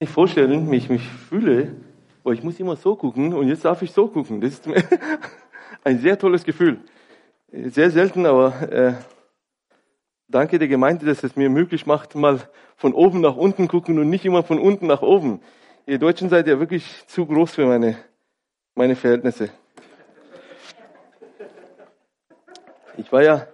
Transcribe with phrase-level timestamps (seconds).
[0.00, 1.74] nicht vorstellen, wie ich mich fühle,
[2.22, 4.40] weil ich muss immer so gucken und jetzt darf ich so gucken.
[4.40, 4.68] Das ist
[5.84, 6.80] ein sehr tolles Gefühl.
[7.50, 8.94] Sehr selten, aber äh,
[10.28, 12.40] danke der Gemeinde, dass es mir möglich macht, mal
[12.76, 15.40] von oben nach unten gucken und nicht immer von unten nach oben.
[15.86, 17.96] Ihr Deutschen seid ja wirklich zu groß für meine,
[18.74, 19.50] meine Verhältnisse.
[22.98, 23.48] Ich war ja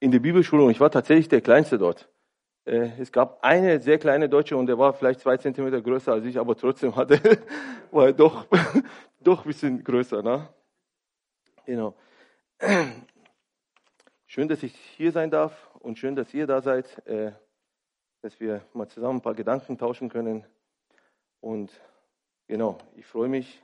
[0.00, 2.08] in der Bibelschule und ich war tatsächlich der Kleinste dort.
[2.66, 6.24] Äh, es gab eine sehr kleine Deutsche und der war vielleicht zwei Zentimeter größer als
[6.24, 7.20] ich, aber trotzdem hatte,
[7.92, 8.46] war er doch,
[9.20, 10.20] doch ein bisschen größer.
[10.22, 10.48] Ne?
[11.64, 11.94] Genau.
[14.26, 17.30] Schön, dass ich hier sein darf und schön, dass ihr da seid, äh,
[18.22, 20.44] dass wir mal zusammen ein paar Gedanken tauschen können.
[21.40, 21.70] Und
[22.48, 23.62] genau, ich freue mich.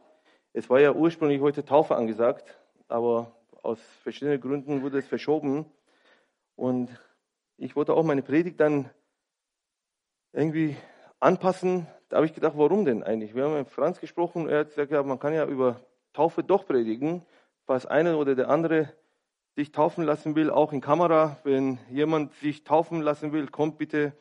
[0.52, 5.66] Es war ja ursprünglich heute Taufe angesagt, aber aus verschiedenen Gründen wurde es verschoben.
[6.54, 6.90] Und
[7.56, 8.90] ich wollte auch meine Predigt dann
[10.32, 10.76] irgendwie
[11.20, 11.86] anpassen.
[12.08, 13.34] Da habe ich gedacht, warum denn eigentlich?
[13.34, 15.80] Wir haben mit Franz gesprochen, er hat gesagt, ja, man kann ja über
[16.12, 17.24] Taufe doch predigen,
[17.64, 18.92] falls einer oder der andere
[19.54, 21.38] sich taufen lassen will, auch in Kamera.
[21.44, 24.12] Wenn jemand sich taufen lassen will, kommt bitte,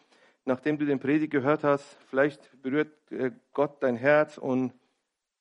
[0.46, 1.98] nachdem du den Predigt gehört hast.
[2.10, 4.74] Vielleicht berührt äh, Gott dein Herz und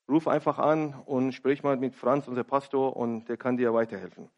[0.09, 4.29] ruf einfach an und sprich mal mit Franz, unser Pastor, und der kann dir weiterhelfen.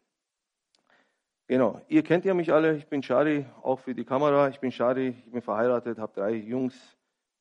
[1.45, 2.77] Genau, ihr kennt ja mich alle.
[2.77, 4.47] Ich bin Shari, auch für die Kamera.
[4.47, 6.73] Ich bin Shari, ich bin verheiratet, habe drei Jungs.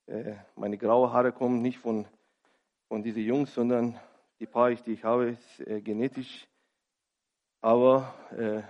[0.07, 2.07] Äh, meine graue Haare kommen nicht von,
[2.89, 3.97] von diesen Jungs, sondern
[4.41, 6.49] die paar, die ich habe, ist äh, genetisch.
[7.61, 8.63] Aber äh,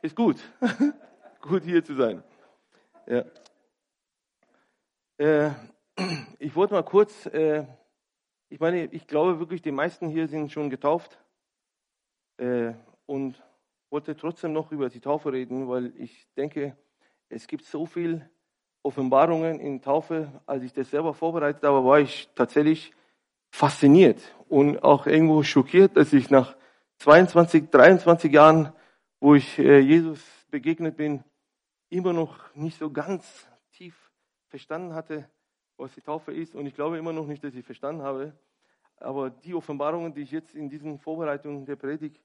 [0.00, 0.36] ist gut.
[1.40, 2.22] gut hier zu sein.
[3.06, 3.24] Ja.
[5.18, 5.50] Äh,
[6.38, 7.66] ich wollte mal kurz, äh,
[8.48, 11.18] ich meine, ich glaube wirklich, die meisten hier sind schon getauft.
[12.36, 12.74] Äh,
[13.06, 13.42] und
[13.90, 16.76] wollte trotzdem noch über die Taufe reden, weil ich denke,
[17.28, 18.28] es gibt so viel
[18.82, 20.40] Offenbarungen in Taufe.
[20.46, 22.92] Als ich das selber vorbereitet habe, war ich tatsächlich
[23.50, 26.56] fasziniert und auch irgendwo schockiert, dass ich nach
[26.98, 28.72] 22, 23 Jahren,
[29.18, 31.24] wo ich äh, Jesus begegnet bin,
[31.88, 34.10] immer noch nicht so ganz tief
[34.48, 35.28] verstanden hatte,
[35.76, 36.54] was die Taufe ist.
[36.54, 38.32] Und ich glaube immer noch nicht, dass ich verstanden habe.
[38.96, 42.20] Aber die Offenbarungen, die ich jetzt in diesen Vorbereitungen der Predigt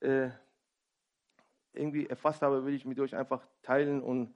[0.00, 0.30] äh,
[1.72, 4.34] irgendwie erfasst habe, will ich mit euch einfach teilen und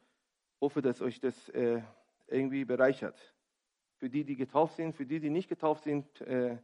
[0.60, 1.82] hoffe, dass euch das äh,
[2.26, 3.34] irgendwie bereichert.
[3.98, 6.58] Für die, die getauft sind, für die, die nicht getauft sind, äh,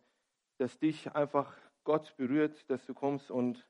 [0.59, 3.67] dass dich einfach Gott berührt, dass du kommst und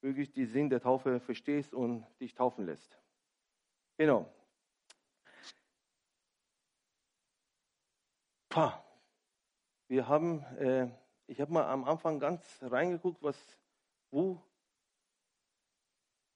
[0.00, 2.98] wirklich die Sinn der Taufe verstehst und dich taufen lässt.
[3.96, 4.32] Genau.
[8.48, 8.84] Pah.
[9.88, 10.88] Wir haben, äh,
[11.26, 13.36] ich habe mal am Anfang ganz reingeguckt, was,
[14.10, 14.40] wo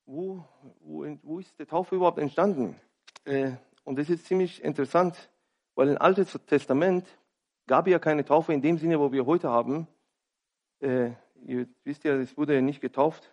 [0.07, 0.45] wo,
[0.81, 2.77] wo, wo ist die Taufe überhaupt entstanden?
[3.25, 3.53] Äh,
[3.85, 5.31] und das ist ziemlich interessant,
[5.75, 7.07] weil im Alten Testament
[7.67, 9.89] gab ja keine Taufe in dem Sinne, wo wir heute haben.
[10.81, 11.13] Äh,
[11.47, 13.31] ihr wisst ja, es wurde nicht getauft,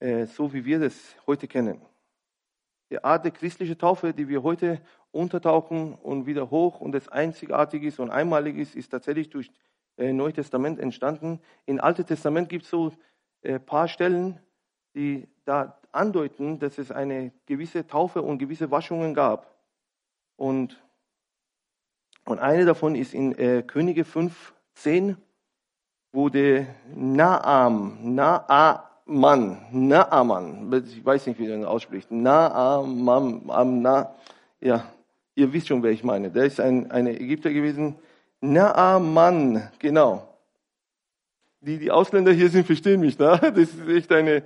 [0.00, 1.80] äh, so wie wir das heute kennen.
[2.90, 4.80] Die Art der christlichen Taufe, die wir heute
[5.12, 9.50] untertauchen und wieder hoch und das Einzigartiges und Einmaliges ist tatsächlich durch
[9.98, 11.38] Neues Testament entstanden.
[11.66, 12.92] Im Alten Testament gibt es so
[13.42, 14.38] äh, paar Stellen,
[14.94, 19.54] die da andeuten, dass es eine gewisse Taufe und gewisse Waschungen gab.
[20.36, 20.82] Und,
[22.24, 25.16] und eine davon ist in äh, Könige 5, 10,
[26.12, 34.14] wo der Naam, Naaman, Naaman, ich weiß nicht, wie man ausspricht, Naaman, Na,
[34.60, 34.84] ja,
[35.34, 36.30] ihr wisst schon, wer ich meine.
[36.30, 37.96] Der ist ein, ein Ägypter gewesen.
[38.40, 40.31] Naaman, genau
[41.62, 43.18] die, die Ausländer hier sind, verstehen mich.
[43.18, 43.38] Ne?
[43.40, 44.42] Das ist echt eine,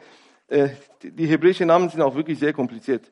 [0.48, 0.68] äh,
[1.02, 3.10] die hebräischen Namen sind auch wirklich sehr kompliziert.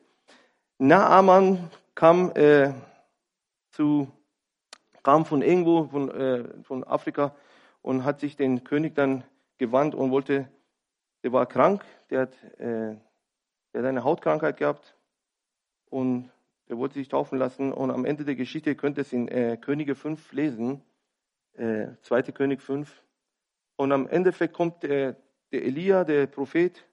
[0.77, 2.73] Naaman kam, äh,
[3.71, 4.07] zu,
[5.03, 7.35] kam von irgendwo, von, äh, von Afrika
[7.81, 9.23] und hat sich den König dann
[9.57, 10.47] gewandt und wollte,
[11.23, 12.95] der war krank, der hat, äh,
[13.73, 14.95] der hat eine Hautkrankheit gehabt
[15.89, 16.29] und
[16.67, 19.57] der wollte sich taufen lassen und am Ende der Geschichte könnt ihr es in äh,
[19.57, 20.81] Könige 5 lesen,
[21.53, 22.23] äh, 2.
[22.33, 23.04] König 5,
[23.75, 25.15] und am Endeffekt kommt der,
[25.51, 26.85] der Elia, der Prophet,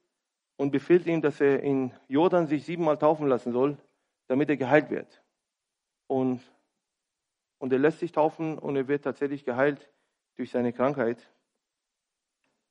[0.57, 3.79] und befiehlt ihm, dass er in Jordan sich siebenmal taufen lassen soll,
[4.29, 5.23] damit er geheilt wird.
[6.07, 6.41] Und,
[7.59, 9.91] und er lässt sich taufen und er wird tatsächlich geheilt
[10.37, 11.19] durch seine Krankheit.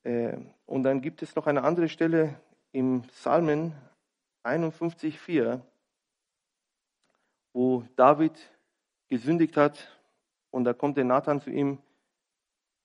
[0.04, 2.40] Äh, und dann gibt es noch eine andere Stelle
[2.72, 3.74] im Psalmen
[4.44, 5.60] 51,4,
[7.52, 8.38] wo David
[9.08, 10.00] gesündigt hat
[10.50, 11.78] und da kommt der Nathan zu ihm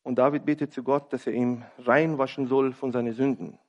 [0.07, 3.59] und David betet zu Gott, dass er ihn reinwaschen soll von seinen Sünden.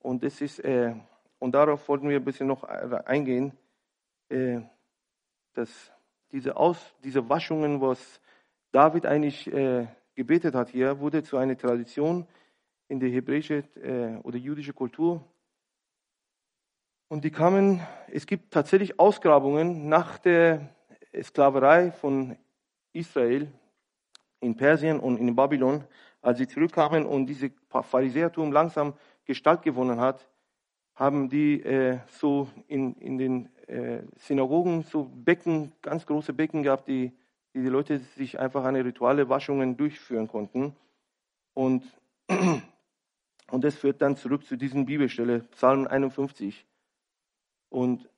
[0.00, 0.96] Und das ist, äh,
[1.38, 3.52] und darauf wollten wir ein bisschen noch eingehen,
[4.30, 4.62] äh,
[5.52, 5.92] dass
[6.32, 8.20] diese, Aus, diese Waschungen, was
[8.72, 9.86] David eigentlich äh,
[10.16, 12.26] gebetet hat hier, wurde zu einer Tradition
[12.88, 15.24] in der hebräischen äh, oder jüdischen Kultur.
[17.06, 20.74] Und die kamen, es gibt tatsächlich Ausgrabungen nach der
[21.22, 22.36] Sklaverei von
[22.92, 23.52] Israel
[24.44, 25.84] in Persien und in Babylon,
[26.22, 28.94] als sie zurückkamen und diese Pharisäertum langsam
[29.24, 30.28] Gestalt gewonnen hat,
[30.94, 36.86] haben die äh, so in, in den äh, Synagogen so Becken, ganz große Becken gehabt,
[36.88, 37.12] die,
[37.54, 40.76] die die Leute sich einfach eine rituale Waschungen durchführen konnten.
[41.54, 41.84] Und,
[43.50, 46.64] und das führt dann zurück zu diesen Bibelstelle, Psalm 51.
[47.70, 48.08] Und,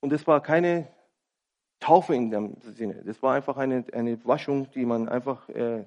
[0.00, 0.88] und das war keine
[1.84, 3.02] Taufe in dem Sinne.
[3.04, 5.84] Das war einfach eine, eine Waschung, die man einfach äh,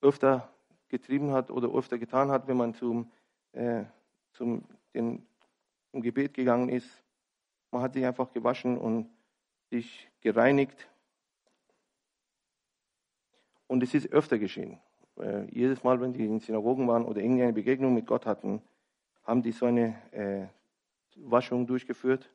[0.00, 0.48] öfter
[0.88, 3.08] getrieben hat oder öfter getan hat, wenn man zum,
[3.52, 3.84] äh,
[4.32, 4.64] zum,
[4.94, 5.24] den,
[5.92, 6.90] zum Gebet gegangen ist.
[7.70, 9.08] Man hat sich einfach gewaschen und
[9.70, 10.88] sich gereinigt.
[13.68, 14.80] Und es ist öfter geschehen.
[15.20, 18.60] Äh, jedes Mal, wenn die in Synagogen waren oder irgendeine Begegnung mit Gott hatten,
[19.22, 20.46] haben die so eine äh,
[21.14, 22.28] Waschung durchgeführt.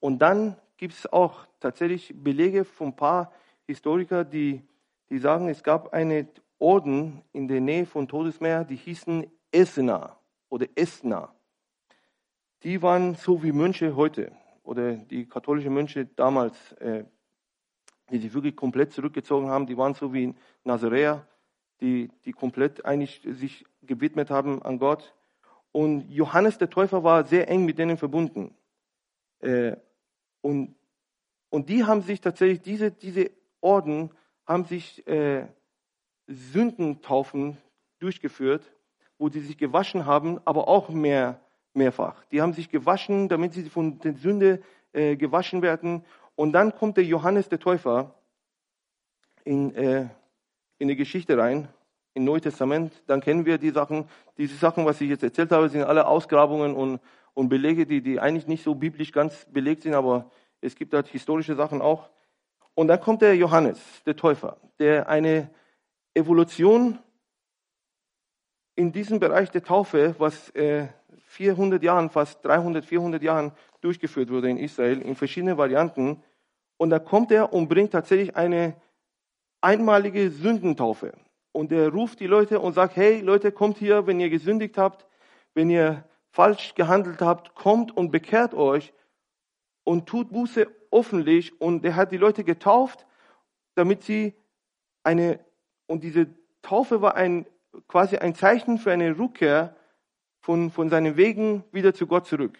[0.00, 3.32] Und dann gibt es auch tatsächlich Belege von ein paar
[3.66, 4.62] Historiker, die,
[5.10, 6.28] die sagen, es gab eine
[6.58, 11.34] Orden in der Nähe von Todesmeer, die hießen Esna oder Esna.
[12.62, 14.32] Die waren so wie Mönche heute
[14.62, 17.04] oder die katholischen Mönche damals, äh,
[18.10, 20.34] die sich wirklich komplett zurückgezogen haben, die waren so wie
[20.64, 21.26] Nazaräer,
[21.80, 25.14] die, die komplett eigentlich sich gewidmet haben an Gott.
[25.72, 28.54] Und Johannes der Täufer war sehr eng mit denen verbunden.
[29.40, 29.76] Äh,
[30.40, 30.74] und,
[31.50, 33.30] und die haben sich tatsächlich, diese, diese
[33.60, 34.10] Orden
[34.46, 35.46] haben sich äh,
[36.26, 37.56] Sündentaufen
[37.98, 38.70] durchgeführt,
[39.18, 41.40] wo sie sich gewaschen haben, aber auch mehr
[41.74, 42.24] mehrfach.
[42.26, 44.62] Die haben sich gewaschen, damit sie von der Sünde
[44.92, 46.04] äh, gewaschen werden.
[46.34, 48.14] Und dann kommt der Johannes der Täufer
[49.44, 50.08] in, äh,
[50.78, 51.68] in die Geschichte rein,
[52.14, 52.92] im Neuen Testament.
[53.06, 54.08] Dann kennen wir die Sachen.
[54.36, 57.00] Diese Sachen, was ich jetzt erzählt habe, sind alle Ausgrabungen und,
[57.38, 60.28] und Belege, die, die eigentlich nicht so biblisch ganz belegt sind, aber
[60.60, 62.10] es gibt halt historische Sachen auch.
[62.74, 65.48] Und dann kommt der Johannes, der Täufer, der eine
[66.14, 66.98] Evolution
[68.74, 70.88] in diesem Bereich der Taufe, was äh,
[71.26, 73.52] 400 Jahren, fast 300, 400 Jahren
[73.82, 76.20] durchgeführt wurde in Israel, in verschiedenen Varianten.
[76.76, 78.74] Und da kommt er und bringt tatsächlich eine
[79.60, 81.12] einmalige Sündentaufe.
[81.52, 85.06] Und er ruft die Leute und sagt, hey Leute, kommt hier, wenn ihr gesündigt habt,
[85.54, 86.02] wenn ihr
[86.38, 88.92] falsch gehandelt habt, kommt und bekehrt euch
[89.82, 91.60] und tut Buße öffentlich.
[91.60, 93.06] Und er hat die Leute getauft,
[93.74, 94.34] damit sie
[95.02, 95.40] eine,
[95.88, 96.28] und diese
[96.62, 97.44] Taufe war ein,
[97.88, 99.74] quasi ein Zeichen für eine Rückkehr
[100.40, 102.56] von, von seinen Wegen wieder zu Gott zurück.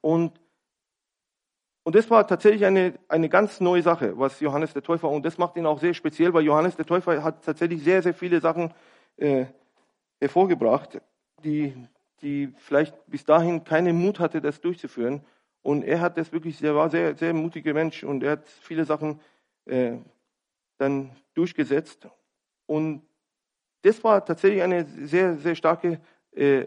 [0.00, 0.40] Und,
[1.82, 5.38] und das war tatsächlich eine, eine ganz neue Sache, was Johannes der Täufer, und das
[5.38, 8.72] macht ihn auch sehr speziell, weil Johannes der Täufer hat tatsächlich sehr, sehr viele Sachen
[9.16, 9.46] äh,
[10.20, 11.00] hervorgebracht,
[11.42, 11.74] die,
[12.22, 15.24] die vielleicht bis dahin keinen Mut hatte, das durchzuführen.
[15.62, 18.84] Und er hat das wirklich, er war sehr, sehr mutiger Mensch und er hat viele
[18.84, 19.20] Sachen
[19.64, 19.96] äh,
[20.78, 22.08] dann durchgesetzt.
[22.66, 23.02] Und
[23.82, 26.00] das war tatsächlich eine sehr, sehr starke
[26.32, 26.66] äh,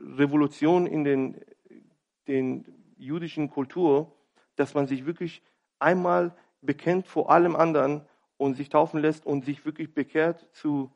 [0.00, 1.40] Revolution in den,
[2.28, 2.64] den
[2.96, 4.12] jüdischen Kultur,
[4.56, 5.42] dass man sich wirklich
[5.78, 8.02] einmal bekennt vor allem anderen
[8.36, 10.90] und sich taufen lässt und sich wirklich bekehrt zu,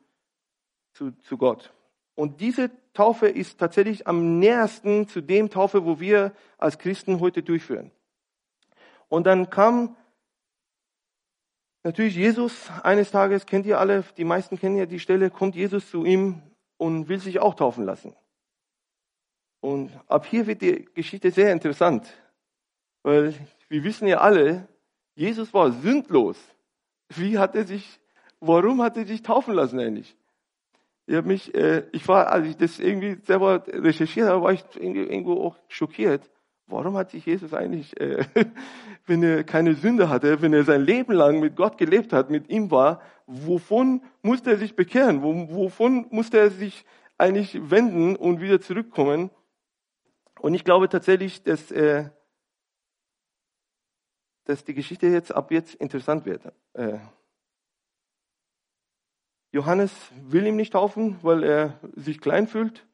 [0.93, 1.73] zu, zu Gott.
[2.15, 7.41] Und diese Taufe ist tatsächlich am nähersten zu dem Taufe, wo wir als Christen heute
[7.41, 7.91] durchführen.
[9.07, 9.95] Und dann kam
[11.83, 15.89] natürlich Jesus eines Tages, kennt ihr alle, die meisten kennen ja die Stelle, kommt Jesus
[15.89, 16.41] zu ihm
[16.77, 18.15] und will sich auch taufen lassen.
[19.61, 22.11] Und ab hier wird die Geschichte sehr interessant,
[23.03, 23.33] weil
[23.69, 24.67] wir wissen ja alle,
[25.15, 26.37] Jesus war sündlos.
[27.09, 27.99] Wie hat er sich,
[28.39, 30.15] warum hat er sich taufen lassen eigentlich?
[31.11, 34.63] Ich habe mich, äh, ich war, als ich das irgendwie selber recherchiert habe, war ich
[34.79, 36.31] irgendwo auch schockiert.
[36.67, 38.23] Warum hat sich Jesus eigentlich, äh,
[39.07, 42.49] wenn er keine Sünde hatte, wenn er sein Leben lang mit Gott gelebt hat, mit
[42.49, 45.21] ihm war, wovon musste er sich bekehren?
[45.21, 46.85] Wovon musste er sich
[47.17, 49.31] eigentlich wenden und wieder zurückkommen?
[50.39, 52.05] Und ich glaube tatsächlich, dass, äh,
[54.45, 56.53] dass die Geschichte jetzt ab jetzt interessant wird.
[56.71, 56.99] Äh,
[59.51, 59.91] Johannes
[60.29, 62.85] will ihm nicht taufen, weil er sich klein fühlt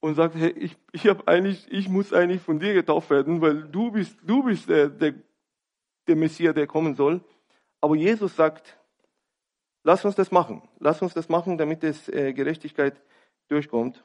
[0.00, 3.62] und sagt, hey, ich, ich habe eigentlich, ich muss eigentlich von dir getauft werden, weil
[3.64, 5.14] du bist, du bist der, der,
[6.06, 7.20] der Messias, der kommen soll.
[7.80, 8.78] Aber Jesus sagt,
[9.84, 13.00] lass uns das machen, lass uns das machen, damit es äh, Gerechtigkeit
[13.48, 14.02] durchkommt.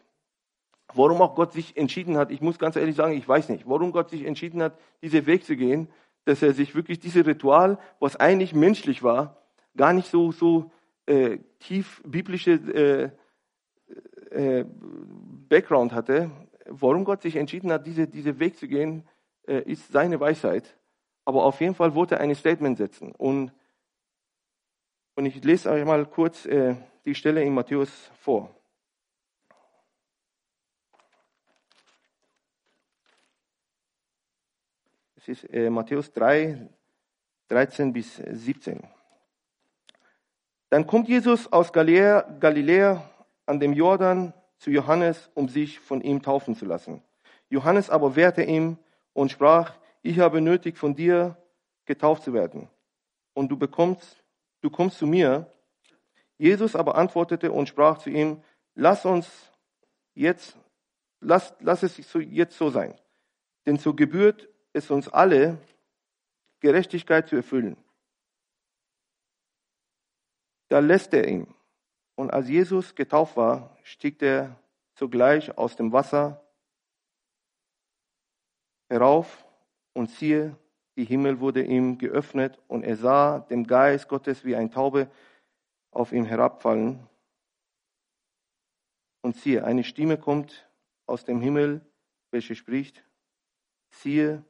[0.94, 3.92] Warum auch Gott sich entschieden hat, ich muss ganz ehrlich sagen, ich weiß nicht, warum
[3.92, 5.90] Gott sich entschieden hat, diesen Weg zu gehen,
[6.26, 9.42] dass er sich wirklich dieses Ritual, was eigentlich menschlich war,
[9.76, 10.72] gar nicht so, so
[11.08, 13.12] äh, tief biblische äh,
[14.32, 14.66] äh,
[15.50, 16.30] Background hatte.
[16.66, 19.08] Warum Gott sich entschieden hat, diese, diese Weg zu gehen,
[19.48, 20.78] äh, ist seine Weisheit.
[21.26, 23.14] Aber auf jeden Fall wollte er ein Statement setzen.
[23.14, 23.52] Und,
[25.16, 28.54] und ich lese euch mal kurz äh, die Stelle in Matthäus vor.
[35.16, 36.70] Es ist äh, Matthäus 3,
[37.48, 38.97] 13 bis 17.
[40.70, 43.10] Dann kommt Jesus aus Galiläa, Galiläa
[43.46, 47.02] an dem Jordan zu Johannes, um sich von ihm taufen zu lassen.
[47.50, 48.78] Johannes aber wehrte ihm
[49.14, 51.38] und sprach, ich habe nötig, von dir
[51.86, 52.70] getauft zu werden.
[53.34, 54.24] Und du bekommst,
[54.62, 55.52] du kommst zu mir.
[56.38, 58.44] Jesus aber antwortete und sprach zu ihm,
[58.76, 59.30] lass uns
[60.14, 60.58] jetzt,
[61.22, 62.94] lass, lass es jetzt so sein.
[63.66, 65.58] Denn so gebührt es uns alle,
[66.60, 67.78] Gerechtigkeit zu erfüllen.
[70.70, 71.54] Da lässt er ihn.
[72.16, 74.60] Und als Jesus getauft war, stieg er
[74.96, 76.44] sogleich aus dem Wasser
[78.90, 79.46] herauf
[79.94, 80.58] und siehe,
[80.96, 85.12] die Himmel wurde ihm geöffnet und er sah den Geist Gottes wie ein Taube
[85.92, 87.08] auf ihn herabfallen.
[89.22, 90.68] Und siehe, eine Stimme kommt
[91.06, 91.82] aus dem Himmel,
[92.32, 93.04] welche spricht,
[93.90, 94.44] siehe,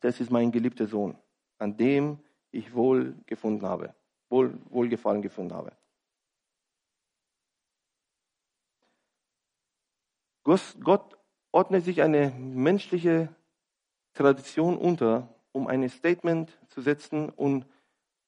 [0.00, 1.18] das ist mein geliebter Sohn,
[1.58, 2.18] an dem
[2.50, 3.94] ich wohl gefunden habe,
[4.34, 5.72] wohl, Wohlgefallen gefunden habe.
[10.42, 11.16] Gott
[11.52, 13.28] ordnet sich eine menschliche
[14.12, 17.64] Tradition unter, um ein Statement zu setzen und,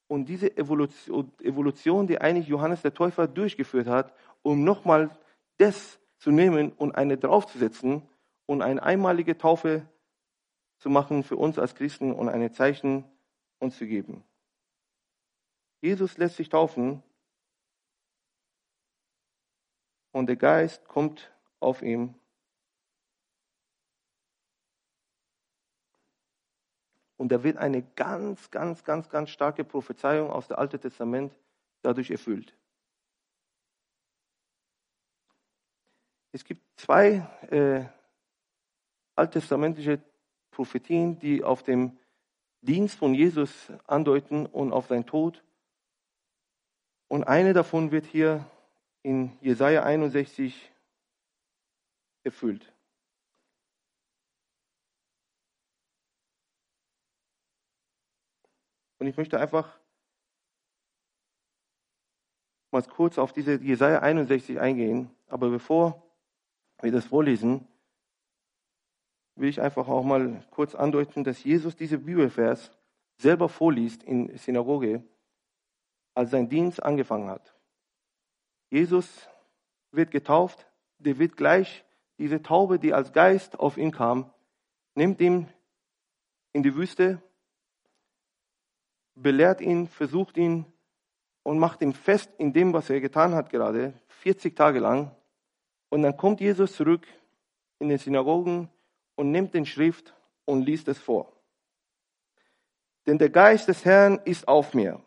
[0.07, 5.11] und diese Evolution, Evolution, die eigentlich Johannes der Täufer durchgeführt hat, um nochmal
[5.59, 8.03] das zu nehmen und eine draufzusetzen
[8.47, 9.87] und eine einmalige Taufe
[10.79, 13.05] zu machen für uns als Christen und eine Zeichen
[13.59, 14.23] uns zu geben.
[15.87, 17.01] Jesus lässt sich taufen
[20.11, 22.17] und der Geist kommt auf ihm.
[27.17, 31.33] Und da wird eine ganz, ganz, ganz, ganz starke Prophezeiung aus dem Alten Testament
[31.83, 32.53] dadurch erfüllt.
[36.33, 37.85] Es gibt zwei äh,
[39.15, 40.03] alttestamentliche
[40.51, 41.97] Prophetien, die auf den
[42.61, 45.45] Dienst von Jesus andeuten und auf seinen Tod.
[47.09, 48.45] Und eine davon wird hier
[49.03, 50.73] in Jesaja 61
[52.25, 52.73] erfüllt.
[58.99, 59.79] Und ich möchte einfach
[62.73, 65.11] mal kurz auf diese Jesaja 61 eingehen.
[65.29, 66.03] Aber bevor
[66.81, 67.67] wir das vorlesen,
[69.37, 72.73] will ich einfach auch mal kurz andeuten, dass Jesus diese Bibelvers
[73.19, 75.05] selber vorliest in Synagoge,
[76.17, 77.55] als sein Dienst angefangen hat.
[78.71, 79.29] Jesus
[79.93, 80.67] wird getauft,
[80.99, 81.85] der wird gleich
[82.19, 84.33] diese Taube, die als Geist auf ihn kam,
[84.95, 85.49] nimmt ihn
[86.55, 87.23] in die Wüste,
[89.15, 90.65] belehrt ihn, versucht ihn
[91.43, 95.15] und macht ihn fest in dem, was er getan hat gerade, 40 Tage lang.
[95.91, 97.07] Und dann kommt Jesus zurück
[97.79, 98.71] in den Synagogen
[99.17, 100.15] und nimmt den Schrift
[100.47, 101.31] und liest es vor.
[103.07, 105.03] Denn der Geist des Herrn ist auf mir.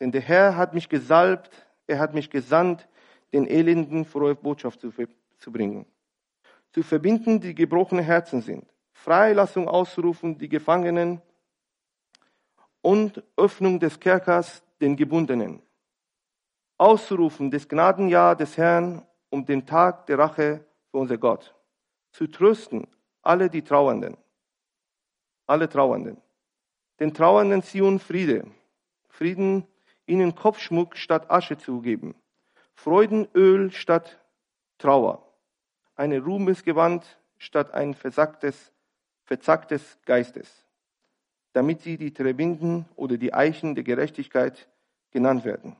[0.00, 1.50] Denn der Herr hat mich gesalbt,
[1.86, 2.88] er hat mich gesandt,
[3.32, 4.92] den Elenden frohe Botschaft zu,
[5.38, 5.86] zu bringen.
[6.72, 8.66] Zu verbinden, die gebrochene Herzen sind.
[8.92, 11.22] Freilassung ausrufen, die Gefangenen.
[12.82, 15.62] Und Öffnung des Kerkers den Gebundenen.
[16.78, 21.56] Ausrufen des Gnadenjahr des Herrn um den Tag der Rache für unser Gott
[22.16, 22.86] zu trösten,
[23.20, 24.16] alle die Trauernden,
[25.46, 26.16] alle Trauernden.
[26.98, 28.46] Den Trauernden Zion Friede,
[29.08, 29.66] Frieden,
[30.06, 32.14] ihnen Kopfschmuck statt Asche zu geben,
[32.74, 34.18] Freudenöl statt
[34.78, 35.26] Trauer,
[35.94, 38.72] eine Ruhmesgewand statt ein versacktes,
[39.24, 40.64] verzacktes Geistes,
[41.52, 44.68] damit sie die Trebinden oder die Eichen der Gerechtigkeit
[45.10, 45.76] genannt werden.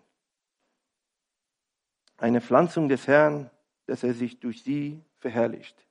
[2.19, 3.51] Eine Pflanzung des Herrn,
[3.87, 5.87] dass er sich durch sie verherrlicht.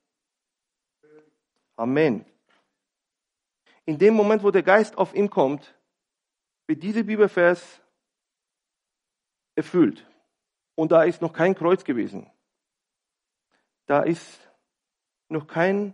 [1.76, 2.26] Amen.
[3.86, 5.76] In dem Moment, wo der Geist auf ihn kommt,
[6.66, 7.82] wird dieser Bibelvers
[9.56, 10.06] erfüllt.
[10.76, 12.30] Und da ist noch kein Kreuz gewesen.
[13.86, 14.40] Da ist
[15.30, 15.94] noch kein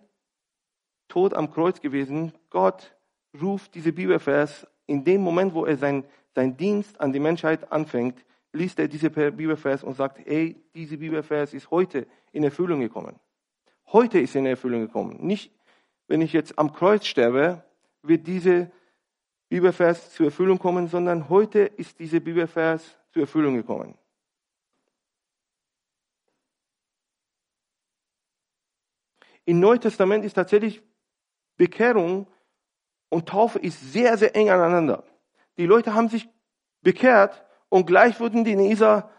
[1.08, 2.34] Tod am Kreuz gewesen.
[2.50, 2.96] Gott
[3.40, 6.04] ruft diese Bibelvers in dem Moment, wo er sein,
[6.36, 11.54] sein Dienst an die Menschheit anfängt, liest er diese Bibelvers und sagt, ey, diese Bibelvers
[11.54, 13.20] ist heute in Erfüllung gekommen.
[13.88, 15.18] Heute ist in Erfüllung gekommen.
[15.22, 15.54] Nicht
[16.12, 17.64] wenn ich jetzt am Kreuz sterbe,
[18.02, 18.70] wird diese
[19.48, 23.98] Bibelvers zur Erfüllung kommen, sondern heute ist dieser Bibelvers zur Erfüllung gekommen.
[29.46, 30.82] Im Neuen Testament ist tatsächlich
[31.58, 32.28] Bekehrung
[33.10, 35.04] und Taufe ist sehr, sehr eng aneinander.
[35.58, 36.30] Die Leute haben sich
[36.82, 39.10] bekehrt und gleich wurden die in Isa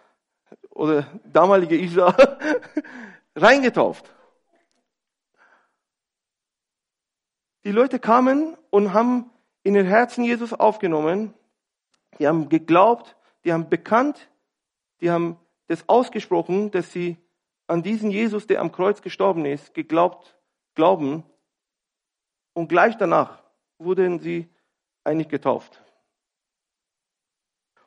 [0.70, 2.16] oder damalige Isa
[3.36, 4.14] reingetauft.
[7.64, 9.30] Die Leute kamen und haben
[9.62, 11.34] in den Herzen Jesus aufgenommen.
[12.18, 14.28] Die haben geglaubt, die haben bekannt,
[15.00, 17.16] die haben das ausgesprochen, dass sie
[17.66, 20.36] an diesen Jesus, der am Kreuz gestorben ist, geglaubt,
[20.74, 21.24] glauben.
[22.52, 23.42] Und gleich danach
[23.78, 24.48] wurden sie
[25.04, 25.82] eigentlich getauft.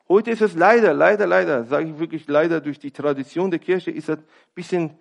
[0.07, 3.91] Heute ist es leider, leider, leider, sage ich wirklich leider, durch die Tradition der Kirche
[3.91, 4.97] ist ein bisschen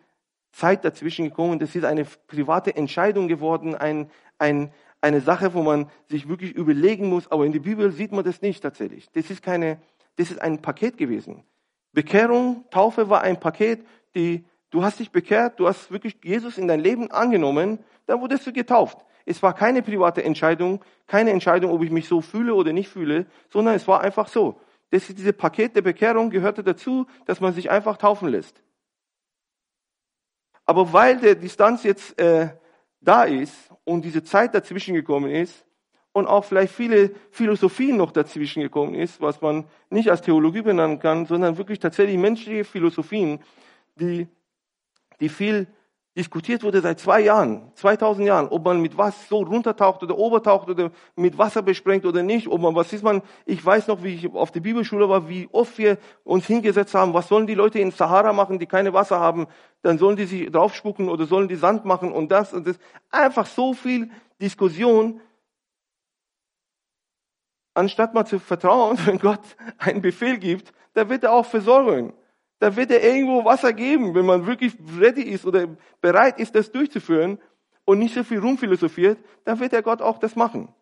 [0.53, 1.59] Zeit dazwischen gekommen.
[1.59, 7.09] Das ist eine private Entscheidung geworden, ein, ein, eine Sache, wo man sich wirklich überlegen
[7.09, 7.31] muss.
[7.31, 9.11] Aber in der Bibel sieht man das nicht tatsächlich.
[9.11, 9.79] Das ist keine,
[10.17, 11.45] das ist ein Paket gewesen.
[11.93, 16.69] Bekehrung, Taufe war ein Paket, die, du hast dich bekehrt, du hast wirklich Jesus in
[16.69, 18.99] dein Leben angenommen, dann wurdest du getauft.
[19.27, 23.27] Es war keine private Entscheidung, keine Entscheidung, ob ich mich so fühle oder nicht fühle,
[23.49, 24.61] sondern es war einfach so.
[24.91, 28.63] Das ist, diese Paket der Bekehrung gehörte dazu, dass man sich einfach taufen lässt.
[30.67, 32.51] Aber weil der Distanz jetzt äh,
[33.01, 33.55] da ist
[33.85, 35.65] und diese Zeit dazwischen gekommen ist
[36.15, 41.01] und auch vielleicht viele Philosophien noch dazwischen gekommen ist, was man nicht als Theologie benennen
[41.01, 43.41] kann, sondern wirklich tatsächlich menschliche Philosophien,
[43.97, 44.29] die,
[45.21, 45.67] die viel
[46.17, 50.69] diskutiert wurde seit zwei Jahren, 2000 Jahren, ob man mit was so runtertaucht oder obertaucht
[50.69, 54.15] oder mit Wasser besprengt oder nicht, ob man, was ist man, ich weiß noch, wie
[54.15, 57.81] ich auf der Bibelschule war, wie oft wir uns hingesetzt haben, was sollen die Leute
[57.81, 59.49] in Sahara machen, die keine Wasser haben,
[59.83, 62.79] dann sollen die sich draufspucken oder sollen die Sand machen und das und das.
[63.11, 64.09] Einfach so viel
[64.41, 65.21] Diskussion,
[67.75, 69.43] anstatt mal zu vertrauen, wenn Gott
[69.79, 72.15] einen Befehl gibt, da wird er auch versorgen
[72.65, 75.69] da wird er irgendwo Wasser geben, wenn man wirklich ready ist oder
[76.01, 77.39] bereit ist, das durchzuführen
[77.85, 80.73] und nicht so viel rumphilosophiert, dann wird der Gott auch das machen.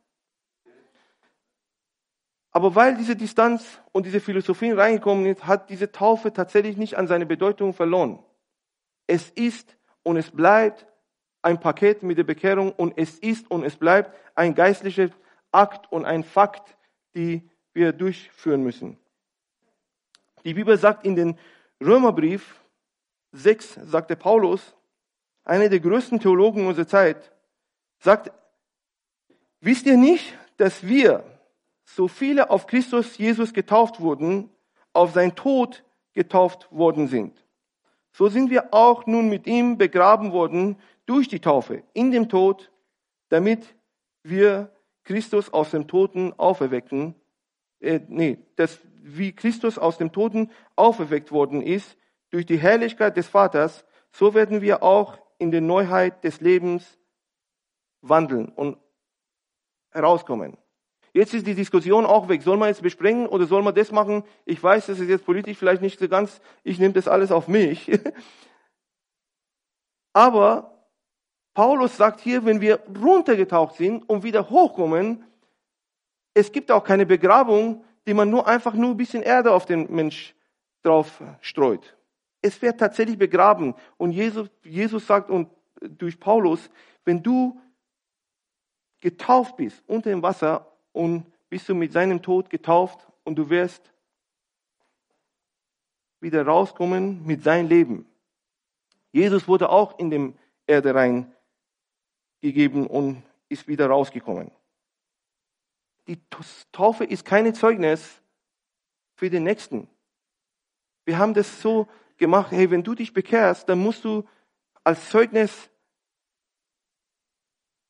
[2.53, 7.09] Aber weil diese Distanz und diese Philosophien reingekommen ist, hat diese Taufe tatsächlich nicht an
[7.09, 8.23] seine Bedeutung verloren.
[9.09, 10.87] Es ist und es bleibt
[11.41, 15.09] ein Paket mit der Bekehrung und es ist und es bleibt ein geistlicher
[15.51, 16.77] Akt und ein Fakt,
[17.15, 18.99] die wir durchführen müssen.
[20.45, 21.39] Die Bibel sagt in den
[21.81, 22.61] Römerbrief
[23.33, 24.75] 6 sagte Paulus,
[25.45, 27.33] einer der größten Theologen unserer Zeit,
[27.99, 28.31] sagt,
[29.61, 31.25] wisst ihr nicht, dass wir,
[31.85, 34.51] so viele auf Christus Jesus getauft wurden,
[34.93, 37.45] auf sein Tod getauft worden sind.
[38.13, 42.71] So sind wir auch nun mit ihm begraben worden durch die Taufe in dem Tod,
[43.31, 43.75] damit
[44.23, 44.71] wir
[45.05, 47.15] Christus aus dem Toten auferwecken,
[47.81, 51.97] äh, nee, dass wie Christus aus dem Toten auferweckt worden ist
[52.31, 56.99] durch die Herrlichkeit des Vaters, so werden wir auch in der Neuheit des Lebens
[58.01, 58.79] wandeln und
[59.91, 60.57] herauskommen.
[61.13, 62.43] Jetzt ist die Diskussion auch weg.
[62.43, 64.25] Soll man jetzt besprengen oder soll man das machen?
[64.47, 67.49] Ich weiß, das ist jetzt politisch vielleicht nicht so ganz, ich nehme das alles auf
[67.49, 67.91] mich.
[70.15, 70.72] Aber
[71.55, 75.25] Paulus sagt hier, wenn wir runtergetaucht sind und wieder hochkommen,
[76.35, 79.93] es gibt auch keine Begrabung, die man nur einfach nur ein bisschen Erde auf den
[79.95, 80.35] Mensch
[80.83, 81.97] drauf streut.
[82.41, 83.75] Es wird tatsächlich begraben.
[83.99, 85.49] Und Jesus, Jesus sagt und
[85.81, 86.71] durch Paulus,
[87.05, 87.61] wenn du
[89.01, 93.93] getauft bist unter dem Wasser und bist du mit seinem Tod getauft und du wirst
[96.21, 98.07] wieder rauskommen mit seinem Leben.
[99.11, 100.35] Jesus wurde auch in dem
[100.67, 100.95] Erde
[102.43, 104.51] reingegeben und ist wieder rausgekommen
[106.07, 106.21] die
[106.73, 108.21] Taufe ist keine Zeugnis
[109.15, 109.89] für den Nächsten.
[111.05, 114.25] Wir haben das so gemacht, hey, wenn du dich bekehrst, dann musst du
[114.85, 115.71] als Zeugnis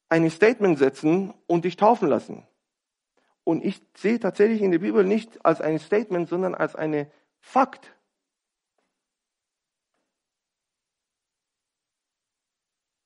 [0.08, 2.46] ein Statement setzen und dich taufen lassen.
[3.44, 7.10] Und ich sehe tatsächlich in der Bibel nicht als ein Statement, sondern als eine
[7.40, 7.94] Fakt.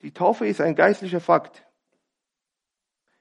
[0.07, 1.67] Die Taufe ist ein geistlicher Fakt.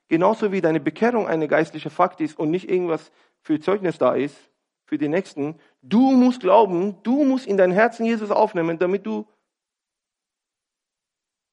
[0.08, 4.38] Genauso wie deine Bekehrung eine geistliche Fakt ist und nicht irgendwas für Zeugnis da ist,
[4.84, 5.60] für die Nächsten.
[5.82, 9.28] Du musst glauben, du musst in dein Herzen Jesus aufnehmen, damit du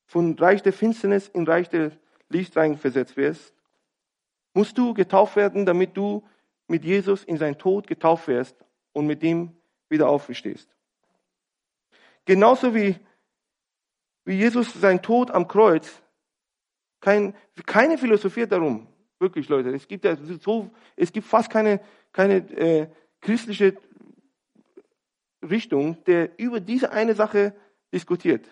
[0.04, 1.92] von Reich der Finsternis in Reich der
[2.28, 3.54] Licht reinversetzt wirst.
[4.52, 6.28] Musst du getauft werden, damit du
[6.66, 9.56] mit Jesus in sein Tod getauft wirst und mit ihm
[9.88, 10.76] wieder auferstehst.
[12.26, 12.96] Genauso wie,
[14.24, 16.02] wie Jesus sein Tod am Kreuz
[17.00, 17.34] kein,
[17.66, 18.86] keine Philosophie darum.
[19.18, 19.70] Wirklich, Leute.
[19.70, 21.80] Es gibt ja so, es gibt fast keine,
[22.12, 22.88] keine äh,
[23.20, 23.76] christliche
[25.42, 27.54] Richtung, der über diese eine Sache
[27.92, 28.48] diskutiert.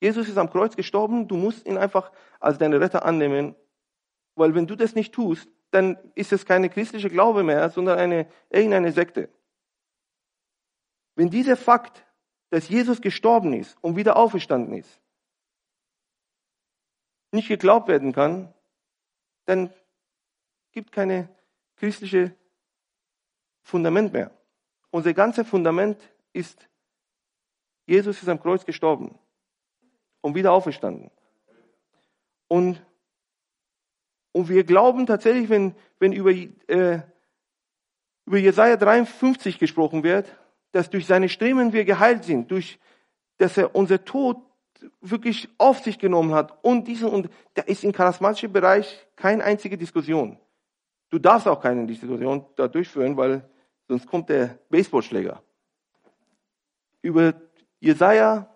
[0.00, 3.54] Jesus ist am Kreuz gestorben, du musst ihn einfach als deinen Retter annehmen,
[4.34, 8.28] weil wenn du das nicht tust, dann ist es keine christliche Glaube mehr, sondern eine,
[8.50, 9.30] irgendeine Sekte.
[11.16, 12.05] Wenn dieser Fakt,
[12.56, 14.98] dass Jesus gestorben ist und wieder auferstanden ist,
[17.30, 18.50] nicht geglaubt werden kann,
[19.44, 19.70] dann
[20.72, 21.28] gibt keine
[21.76, 22.34] christliche
[23.60, 24.30] Fundament mehr.
[24.88, 26.00] Unser ganzes Fundament
[26.32, 26.66] ist,
[27.84, 29.18] Jesus ist am Kreuz gestorben
[30.22, 31.10] und wieder auferstanden.
[32.48, 32.82] Und,
[34.32, 37.02] und wir glauben tatsächlich, wenn, wenn über, äh,
[38.24, 40.34] über Jesaja 53 gesprochen wird,
[40.72, 42.78] dass durch seine Streben wir geheilt sind, durch,
[43.38, 44.38] dass er unser Tod
[45.00, 49.78] wirklich auf sich genommen hat und diesen, und da ist im charismatischen Bereich keine einzige
[49.78, 50.38] Diskussion.
[51.08, 53.48] Du darfst auch keine Diskussion da durchführen, weil
[53.88, 55.42] sonst kommt der Baseballschläger.
[57.02, 57.34] Über
[57.80, 58.50] Jesaja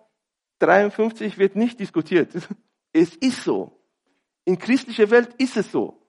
[0.59, 2.31] 53 wird nicht diskutiert.
[2.93, 3.79] Es ist so.
[4.43, 6.01] In christlicher Welt ist es so.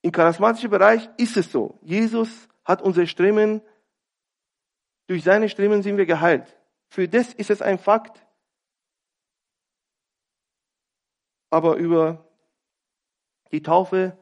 [0.00, 1.78] Im charismatischen Bereich ist es so.
[1.82, 3.60] Jesus hat unsere Streben,
[5.08, 6.56] durch seine Streben sind wir geheilt.
[6.90, 8.24] Für das ist es ein Fakt.
[11.50, 12.30] Aber über
[13.50, 14.16] die Taufe,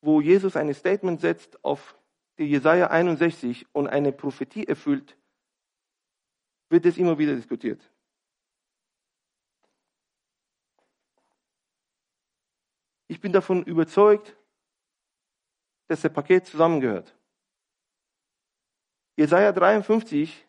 [0.00, 1.96] wo Jesus ein Statement setzt auf
[2.38, 5.16] die Jesaja 61 und eine Prophetie erfüllt,
[6.70, 7.86] wird es immer wieder diskutiert.
[13.06, 14.34] Ich bin davon überzeugt,
[15.88, 17.14] dass der Paket zusammengehört.
[19.22, 20.44] Jesaja 53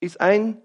[0.00, 0.60] ist ein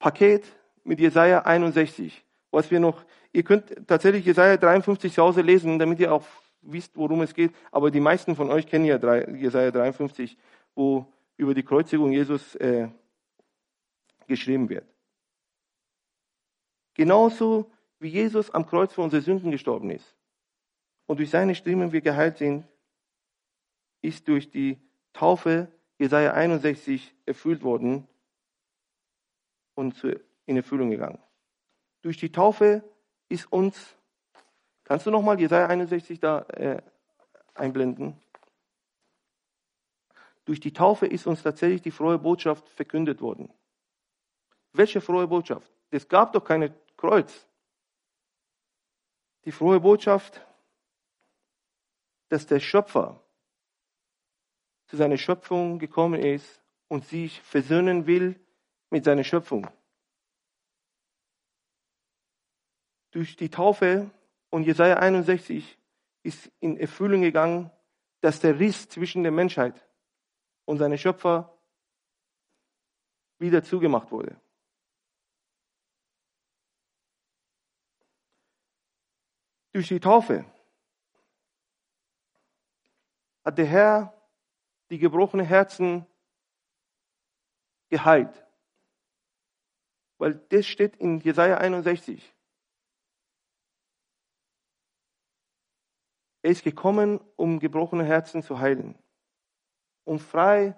[0.00, 0.44] Paket
[0.82, 2.24] mit Jesaja 61.
[2.50, 6.26] Was wir noch, ihr könnt tatsächlich Jesaja 53 zu Hause lesen, damit ihr auch
[6.62, 7.54] wisst, worum es geht.
[7.70, 8.96] Aber die meisten von euch kennen ja
[9.28, 10.36] Jesaja 53,
[10.74, 12.88] wo über die Kreuzigung Jesus äh,
[14.26, 14.92] geschrieben wird.
[16.94, 17.70] Genauso
[18.00, 20.16] wie Jesus am Kreuz für unsere Sünden gestorben ist
[21.06, 22.66] und durch seine Stimmen wir geheilt sind,
[24.00, 24.76] ist durch die
[25.12, 28.08] Taufe Jesaja 61 erfüllt worden
[29.74, 30.02] und
[30.46, 31.22] in Erfüllung gegangen.
[32.02, 32.82] Durch die Taufe
[33.28, 33.96] ist uns,
[34.84, 36.82] kannst du nochmal Jesaja 61 da äh,
[37.54, 38.20] einblenden?
[40.44, 43.52] Durch die Taufe ist uns tatsächlich die frohe Botschaft verkündet worden.
[44.72, 45.70] Welche frohe Botschaft?
[45.90, 47.46] Es gab doch keine Kreuz
[49.44, 50.40] die frohe Botschaft,
[52.28, 53.21] dass der Schöpfer
[54.92, 58.38] zu seiner Schöpfung gekommen ist und sich versöhnen will
[58.90, 59.66] mit seiner Schöpfung.
[63.10, 64.10] Durch die Taufe
[64.50, 65.78] und Jesaja 61
[66.24, 67.70] ist in Erfüllung gegangen,
[68.20, 69.82] dass der Riss zwischen der Menschheit
[70.66, 71.58] und seinem Schöpfer
[73.38, 74.38] wieder zugemacht wurde.
[79.72, 80.44] Durch die Taufe
[83.42, 84.21] hat der Herr
[84.92, 86.06] die gebrochenen Herzen
[87.88, 88.46] geheilt.
[90.18, 92.32] Weil das steht in Jesaja 61.
[96.42, 98.98] Er ist gekommen, um gebrochene Herzen zu heilen,
[100.04, 100.76] um Freiheit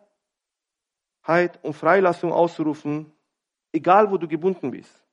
[1.62, 3.12] und Freilassung auszurufen,
[3.72, 5.05] egal wo du gebunden bist.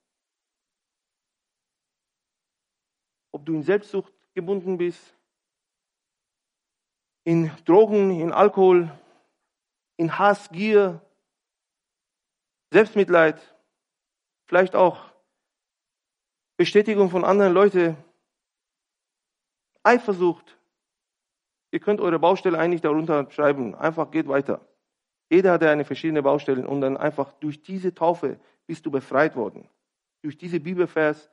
[3.32, 5.16] ob du in Selbstsucht gebunden bist,
[7.23, 8.91] in Drogen, in Alkohol,
[9.97, 11.01] in Hass, Gier,
[12.71, 13.39] Selbstmitleid,
[14.47, 15.12] vielleicht auch
[16.57, 17.97] Bestätigung von anderen Leuten,
[19.84, 20.57] Eifersucht.
[21.71, 23.75] Ihr könnt eure Baustelle eigentlich darunter schreiben.
[23.75, 24.65] Einfach geht weiter.
[25.29, 29.69] Jeder hat eine verschiedene Baustelle und dann einfach durch diese Taufe bist du befreit worden.
[30.21, 31.29] Durch diese Bibelvers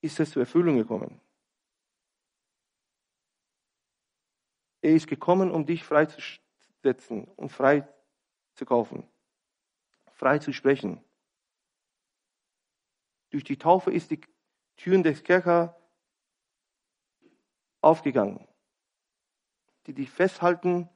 [0.00, 1.20] ist es zur Erfüllung gekommen.
[4.86, 7.88] Er ist gekommen, um dich freizusetzen und frei
[8.54, 9.02] zu kaufen,
[10.12, 11.02] frei zu sprechen.
[13.30, 14.20] Durch die Taufe ist die
[14.76, 15.76] Türen des Kerker
[17.80, 18.46] aufgegangen,
[19.88, 20.88] die dich festhalten.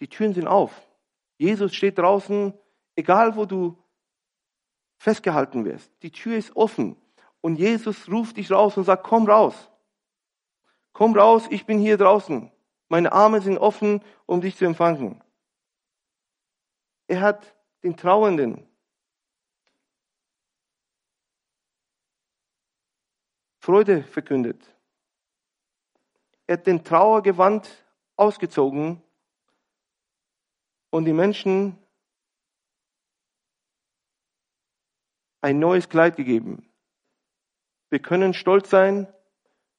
[0.00, 0.88] Die Türen sind auf.
[1.36, 2.58] Jesus steht draußen,
[2.96, 3.76] egal wo du
[4.96, 5.92] festgehalten wirst.
[6.02, 6.96] Die Tür ist offen
[7.42, 9.70] und Jesus ruft dich raus und sagt, komm raus.
[10.94, 12.50] Komm raus, ich bin hier draußen.
[12.88, 15.22] Meine Arme sind offen, um dich zu empfangen.
[17.08, 18.66] Er hat den Trauernden
[23.58, 24.62] Freude verkündet.
[26.46, 27.68] Er hat den Trauergewand
[28.14, 29.02] ausgezogen
[30.90, 31.76] und die Menschen
[35.40, 36.70] ein neues Kleid gegeben.
[37.90, 39.12] Wir können stolz sein,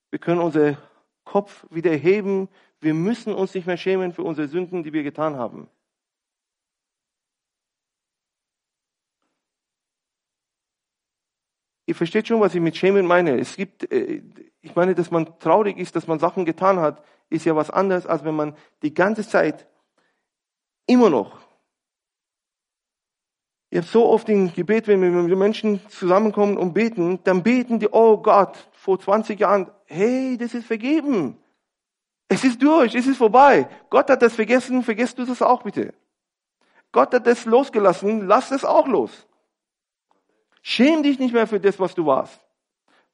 [0.09, 0.77] wir können unsere
[1.25, 2.47] Kopf wieder heben,
[2.79, 5.67] wir müssen uns nicht mehr schämen für unsere Sünden, die wir getan haben.
[11.87, 13.37] Ihr versteht schon, was ich mit Schämen meine.
[13.39, 14.21] Es gibt, äh,
[14.61, 18.05] ich meine, dass man traurig ist, dass man Sachen getan hat, ist ja was anderes,
[18.07, 19.67] als wenn man die ganze Zeit
[20.87, 21.39] immer noch.
[23.69, 27.79] Ich habe so oft im Gebet, wenn wir mit Menschen zusammenkommen und beten, dann beten
[27.79, 31.39] die, oh Gott, vor 20 Jahren, hey, das ist vergeben.
[32.27, 33.67] Es ist durch, es ist vorbei.
[33.89, 35.91] Gott hat das vergessen, vergesst du das auch bitte.
[36.91, 39.25] Gott hat das losgelassen, lass es auch los.
[40.61, 42.39] Schäm dich nicht mehr für das, was du warst.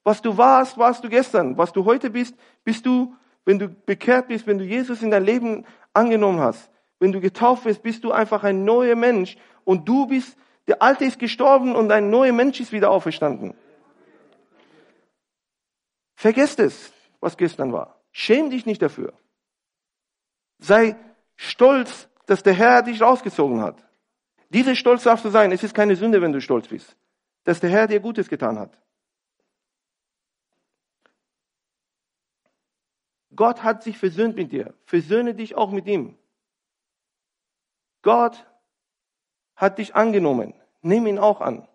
[0.03, 1.57] Was du warst, warst du gestern.
[1.57, 5.23] Was du heute bist, bist du, wenn du bekehrt bist, wenn du Jesus in dein
[5.23, 6.69] Leben angenommen hast.
[6.99, 10.35] Wenn du getauft bist, bist du einfach ein neuer Mensch und du bist,
[10.67, 13.53] der Alte ist gestorben und ein neuer Mensch ist wieder auferstanden.
[16.21, 17.99] Vergesst es, was gestern war.
[18.11, 19.13] Schäm dich nicht dafür.
[20.59, 20.95] Sei
[21.35, 23.83] stolz, dass der Herr dich rausgezogen hat.
[24.49, 25.51] Diese Stolz darfst du sein.
[25.51, 26.95] Es ist keine Sünde, wenn du stolz bist
[27.43, 28.77] dass der Herr dir Gutes getan hat.
[33.35, 34.73] Gott hat sich versöhnt mit dir.
[34.83, 36.17] Versöhne dich auch mit ihm.
[38.01, 38.45] Gott
[39.55, 40.53] hat dich angenommen.
[40.81, 41.67] Nimm ihn auch an.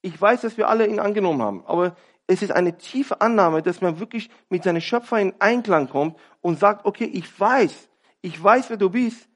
[0.00, 3.80] Ich weiß, dass wir alle ihn angenommen haben, aber es ist eine tiefe Annahme, dass
[3.80, 7.88] man wirklich mit seinem Schöpfer in Einklang kommt und sagt, okay, ich weiß,
[8.20, 9.28] ich weiß, wer du bist.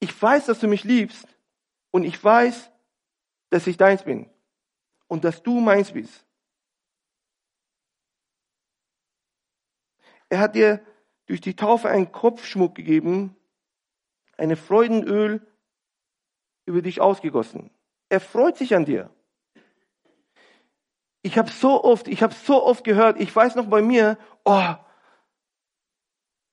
[0.00, 1.26] Ich weiß, dass du mich liebst
[1.90, 2.70] und ich weiß,
[3.50, 4.28] dass ich deins bin
[5.06, 6.24] und dass du meins bist.
[10.28, 10.80] Er hat dir
[11.26, 13.36] durch die Taufe einen Kopfschmuck gegeben,
[14.36, 15.46] eine Freudenöl
[16.66, 17.70] über dich ausgegossen.
[18.08, 19.10] Er freut sich an dir.
[21.28, 24.74] Ich habe so oft, ich habe so oft gehört, ich weiß noch bei mir, oh,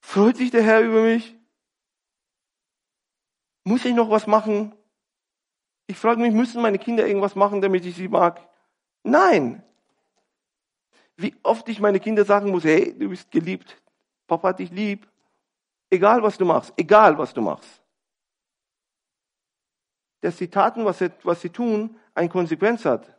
[0.02, 1.34] freut sich der Herr über mich?
[3.64, 4.76] Muss ich noch was machen?
[5.88, 8.46] Ich frage mich, müssen meine Kinder irgendwas machen, damit ich sie mag?
[9.02, 9.64] Nein.
[11.16, 13.82] Wie oft ich meine Kinder sagen muss, hey, du bist geliebt.
[14.28, 15.08] Papa hat dich lieb.
[15.90, 17.82] Egal was du machst, egal was du machst.
[20.20, 23.15] Dass die Taten, was sie, was sie tun, eine Konsequenz hat,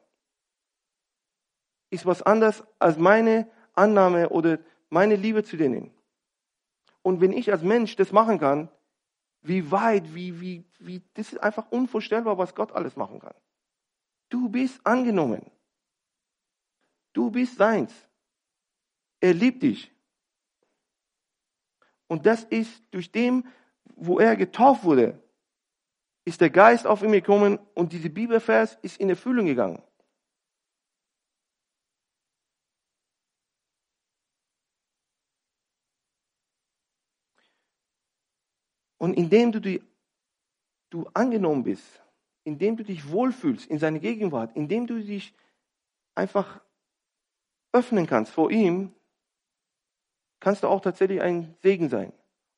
[1.96, 4.58] ist was anderes als meine Annahme oder
[4.90, 5.90] meine Liebe zu denen.
[7.02, 8.68] Und wenn ich als Mensch das machen kann,
[9.42, 13.34] wie weit, wie, wie, wie, das ist einfach unvorstellbar, was Gott alles machen kann.
[14.28, 15.50] Du bist angenommen.
[17.12, 17.92] Du bist seins.
[19.20, 19.90] Er liebt dich.
[22.08, 23.44] Und das ist durch dem,
[23.94, 25.18] wo er getauft wurde,
[26.24, 29.82] ist der Geist auf ihn gekommen und diese Bibelvers ist in Erfüllung gegangen.
[38.98, 39.82] Und indem du, die,
[40.90, 42.02] du angenommen bist,
[42.44, 45.34] indem du dich wohlfühlst in seiner Gegenwart, indem du dich
[46.14, 46.60] einfach
[47.72, 48.94] öffnen kannst vor ihm,
[50.40, 52.12] kannst du auch tatsächlich ein Segen sein.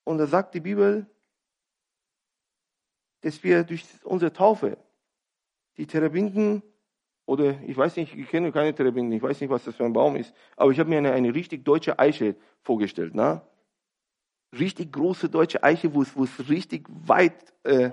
[0.04, 1.06] Und da sagt die Bibel,
[3.22, 4.78] dass wir durch unsere Taufe
[5.76, 6.62] die Terebinden
[7.26, 9.92] oder ich weiß nicht, ich kenne keine Terebinden, ich weiß nicht, was das für ein
[9.92, 13.14] Baum ist, aber ich habe mir eine, eine richtig deutsche Eiche vorgestellt.
[13.14, 13.42] Ne?
[14.52, 17.90] Richtig große deutsche Eiche, wo es, wo es richtig weit äh,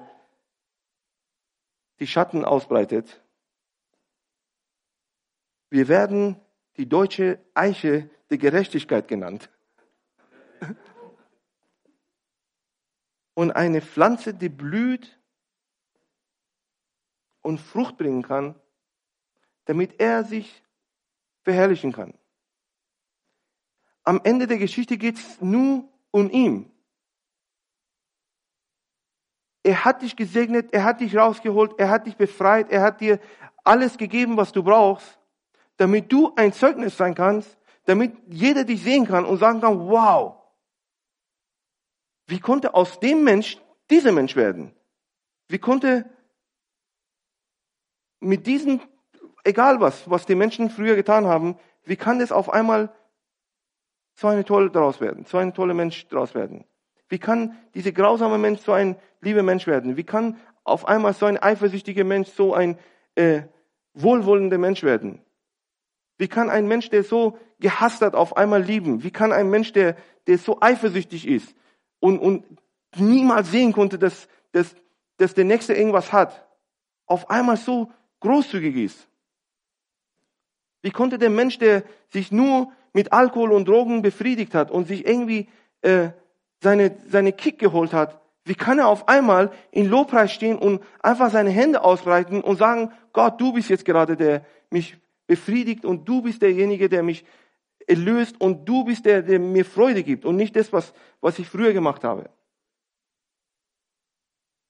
[1.99, 3.21] die Schatten ausbreitet.
[5.69, 6.39] Wir werden
[6.77, 9.49] die deutsche Eiche der Gerechtigkeit genannt.
[13.33, 15.19] Und eine Pflanze, die blüht
[17.41, 18.55] und Frucht bringen kann,
[19.65, 20.63] damit er sich
[21.43, 22.13] verherrlichen kann.
[24.03, 26.71] Am Ende der Geschichte geht es nur um ihn.
[29.63, 33.19] Er hat dich gesegnet, er hat dich rausgeholt, er hat dich befreit, er hat dir
[33.63, 35.19] alles gegeben, was du brauchst
[35.77, 40.41] damit du ein Zeugnis sein kannst, damit jeder dich sehen kann und sagen kann, wow,
[42.27, 44.73] wie konnte aus dem Mensch dieser Mensch werden?
[45.47, 46.09] Wie konnte
[48.19, 48.81] mit diesem,
[49.43, 52.95] egal was, was die Menschen früher getan haben, wie kann das auf einmal
[54.15, 56.65] so eine tolle daraus werden, so ein toller Mensch daraus werden?
[57.07, 59.97] Wie kann dieser grausame Mensch so ein lieber Mensch werden?
[59.97, 62.79] Wie kann auf einmal so ein eifersüchtiger Mensch so ein
[63.15, 63.43] äh,
[63.93, 65.21] wohlwollender Mensch werden?
[66.17, 69.03] Wie kann ein Mensch, der so gehasst hat, auf einmal lieben?
[69.03, 69.95] Wie kann ein Mensch, der,
[70.27, 71.55] der so eifersüchtig ist
[71.99, 72.45] und, und
[72.95, 74.75] niemals sehen konnte, dass, dass,
[75.17, 76.47] dass der Nächste irgendwas hat,
[77.05, 79.07] auf einmal so großzügig ist?
[80.81, 85.05] Wie konnte der Mensch, der sich nur mit Alkohol und Drogen befriedigt hat und sich
[85.05, 85.49] irgendwie
[85.81, 86.11] äh,
[86.61, 91.29] seine, seine Kick geholt hat, wie kann er auf einmal in Lobpreis stehen und einfach
[91.29, 96.21] seine Hände ausbreiten und sagen, Gott, du bist jetzt gerade der mich befriedigt und du
[96.21, 97.25] bist derjenige, der mich
[97.85, 101.49] erlöst und du bist der, der mir Freude gibt und nicht das, was, was ich
[101.49, 102.29] früher gemacht habe.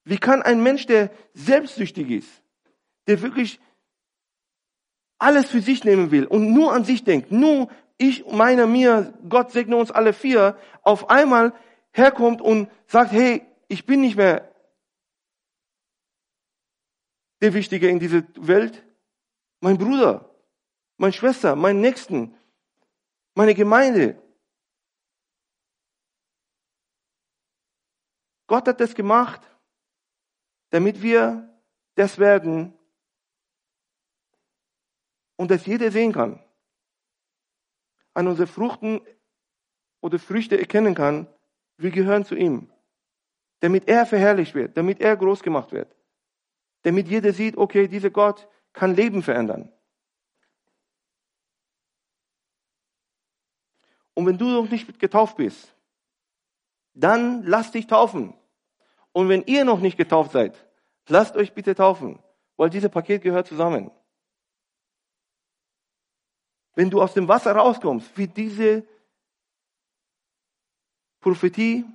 [0.04, 2.42] Wie kann ein Mensch, der selbstsüchtig ist,
[3.06, 3.60] der wirklich
[5.20, 9.52] alles für sich nehmen will und nur an sich denkt, nur ich, meiner, mir, Gott
[9.52, 11.54] segne uns alle vier, auf einmal
[11.92, 14.54] herkommt und sagt, hey, ich bin nicht mehr
[17.42, 18.84] der Wichtige in dieser Welt.
[19.62, 20.30] Mein Bruder,
[20.98, 22.38] meine Schwester, mein Nächsten,
[23.34, 24.22] meine Gemeinde.
[28.48, 29.42] Gott hat das gemacht,
[30.70, 31.50] damit wir
[31.96, 32.74] das werden
[35.38, 36.45] und das jeder sehen kann
[38.16, 39.02] an unsere Fruchten
[40.02, 41.28] oder Früchte erkennen kann,
[41.78, 42.72] wir gehören zu ihm.
[43.60, 45.96] Damit er verherrlicht wird, damit er groß gemacht wird.
[46.82, 49.72] Damit jeder sieht, okay, dieser Gott kann Leben verändern.
[54.14, 55.76] Und wenn du noch nicht getauft bist,
[56.94, 58.34] dann lass dich taufen.
[59.12, 60.66] Und wenn ihr noch nicht getauft seid,
[61.08, 62.20] lasst euch bitte taufen,
[62.56, 63.92] weil dieses Paket gehört zusammen.
[66.76, 68.86] Wenn du aus dem Wasser rauskommst, wie diese
[71.22, 71.86] Prophetie,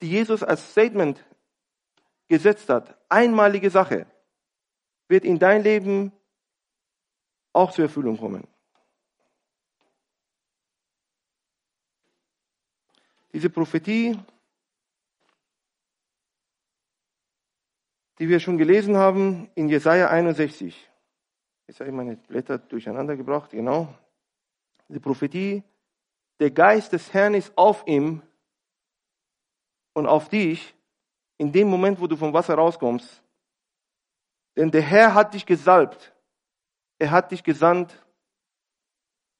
[0.00, 1.24] die Jesus als Statement
[2.28, 4.06] gesetzt hat, einmalige Sache,
[5.08, 6.12] wird in dein Leben
[7.54, 8.46] auch zur Erfüllung kommen.
[13.32, 14.18] Diese Prophetie,
[18.18, 20.88] die wir schon gelesen haben in Jesaja 61.
[21.66, 23.94] Jetzt habe ich meine Blätter durcheinander gebracht, genau
[24.88, 25.62] die Prophetie,
[26.40, 28.22] der Geist des Herrn ist auf ihm
[29.92, 30.74] und auf dich
[31.36, 33.22] in dem Moment, wo du vom Wasser rauskommst.
[34.56, 36.14] Denn der Herr hat dich gesalbt.
[36.98, 38.04] Er hat dich gesandt,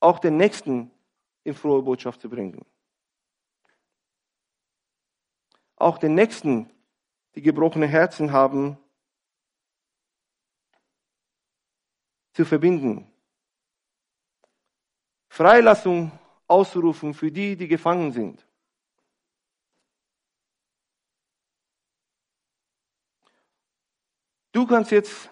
[0.00, 0.92] auch den Nächsten
[1.42, 2.64] in frohe Botschaft zu bringen.
[5.76, 6.70] Auch den Nächsten,
[7.34, 8.78] die gebrochene Herzen haben,
[12.32, 13.10] zu verbinden.
[15.38, 16.10] Freilassung
[16.48, 18.44] auszurufen für die, die gefangen sind.
[24.50, 25.30] Du kannst jetzt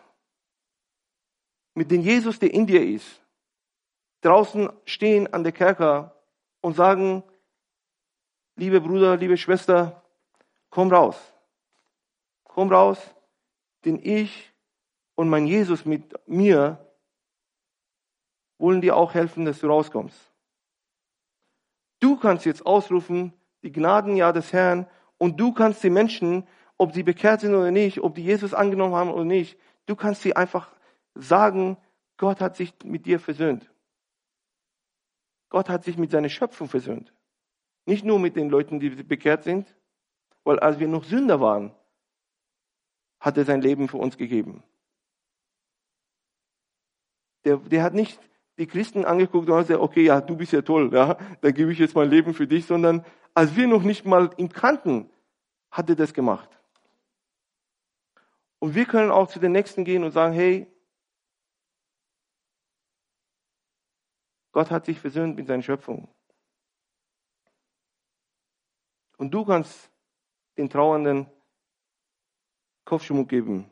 [1.75, 3.21] mit dem Jesus, der in dir ist,
[4.21, 6.14] draußen stehen an der Kerker
[6.61, 7.25] und sagen,
[8.55, 10.05] liebe Bruder, liebe Schwester,
[10.71, 11.16] komm raus.
[12.45, 12.99] Komm raus,
[13.85, 14.53] denn ich
[15.16, 16.86] und mein Jesus mit mir
[18.59, 20.33] wollen dir auch helfen, dass du rauskommst.
[22.01, 24.87] Du kannst jetzt ausrufen, die Gnadenjahr des Herrn,
[25.19, 28.95] und du kannst die Menschen, ob sie bekehrt sind oder nicht, ob die Jesus angenommen
[28.95, 30.71] haben oder nicht, du kannst sie einfach
[31.14, 31.79] sagen,
[32.19, 33.71] Gott hat sich mit dir versöhnt.
[35.49, 37.12] Gott hat sich mit seiner Schöpfung versöhnt.
[37.87, 39.75] Nicht nur mit den Leuten, die bekehrt sind,
[40.45, 41.75] weil als wir noch Sünder waren,
[43.21, 44.62] hat er sein Leben für uns gegeben.
[47.45, 48.19] Der, der hat nicht
[48.59, 51.73] die Christen angeguckt und haben gesagt, okay, ja, du bist ja toll, ja, dann gebe
[51.73, 55.11] ich jetzt mein Leben für dich, sondern als wir noch nicht mal ihn kannten,
[55.71, 56.49] hat er das gemacht.
[58.59, 60.66] Und wir können auch zu den Nächsten gehen und sagen, hey,
[64.53, 66.09] Gott hat sich versöhnt mit seiner Schöpfung.
[69.18, 69.91] Und du kannst
[70.57, 71.26] den Trauernden
[72.87, 73.70] Kopfschmuck geben.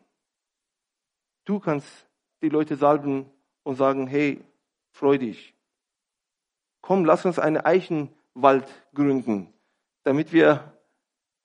[1.46, 2.06] Du kannst
[2.42, 3.30] die Leute salben
[3.62, 4.44] und sagen, hey,
[4.94, 5.54] freu dich.
[6.80, 9.52] Komm, lass uns einen Eichenwald gründen,
[10.04, 10.72] damit wir,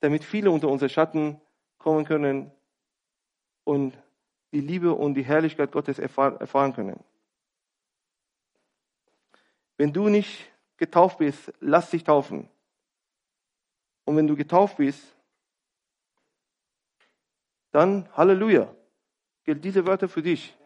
[0.00, 1.40] damit viele unter unser Schatten
[1.78, 2.52] kommen können
[3.64, 3.92] und
[4.52, 7.02] die Liebe und die Herrlichkeit Gottes erfahren können.
[9.76, 12.48] Wenn du nicht getauft bist, lass dich taufen.
[14.04, 15.02] Und wenn du getauft bist,
[17.72, 18.74] dann Halleluja.
[19.44, 20.56] Gilt diese Wörter für dich.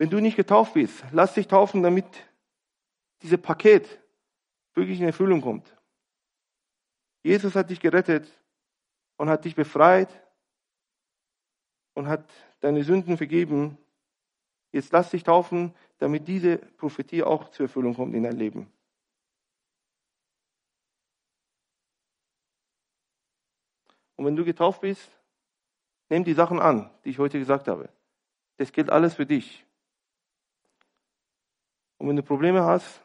[0.00, 2.06] Wenn du nicht getauft bist, lass dich taufen, damit
[3.20, 4.00] dieses Paket
[4.72, 5.76] wirklich in Erfüllung kommt.
[7.22, 8.26] Jesus hat dich gerettet
[9.18, 10.08] und hat dich befreit
[11.92, 12.24] und hat
[12.60, 13.76] deine Sünden vergeben.
[14.72, 18.72] Jetzt lass dich taufen, damit diese Prophetie auch zur Erfüllung kommt in dein Leben.
[24.16, 25.10] Und wenn du getauft bist,
[26.08, 27.90] nimm die Sachen an, die ich heute gesagt habe.
[28.56, 29.66] Das gilt alles für dich.
[32.00, 33.02] Und wenn du Probleme hast,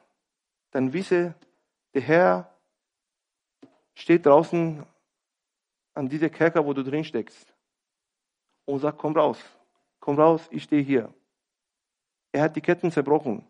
[0.72, 1.36] dann wisse,
[1.94, 2.58] der Herr
[3.94, 4.86] steht draußen
[5.94, 7.54] an dieser Kerker, wo du drin steckst
[8.64, 9.38] und sagt, komm raus,
[10.00, 11.14] komm raus, ich stehe hier.
[12.32, 13.46] Er hat die Ketten zerbrochen.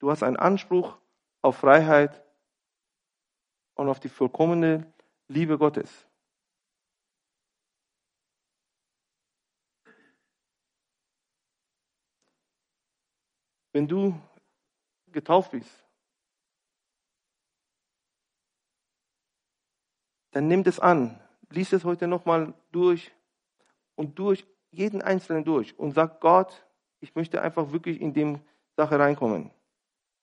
[0.00, 0.98] Du hast einen Anspruch
[1.42, 2.20] auf Freiheit
[3.76, 4.92] und auf die vollkommene
[5.28, 6.09] Liebe Gottes.
[13.72, 14.18] Wenn du
[15.12, 15.70] getauft bist,
[20.32, 21.20] dann nimm das an.
[21.50, 23.12] Lies es heute nochmal durch
[23.96, 26.64] und durch jeden Einzelnen durch und sag Gott,
[27.00, 28.38] ich möchte einfach wirklich in die
[28.76, 29.50] Sache reinkommen.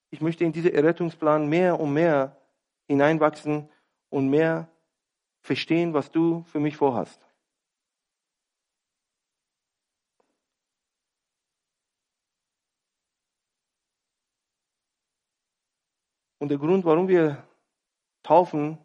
[0.09, 2.37] Ich möchte in diesen Errettungsplan mehr und mehr
[2.87, 3.69] hineinwachsen
[4.09, 4.69] und mehr
[5.41, 7.26] verstehen, was du für mich vorhast.
[16.39, 17.43] Und der Grund, warum wir
[18.23, 18.77] taufen,